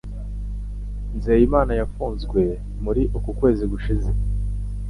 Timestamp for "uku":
3.17-3.29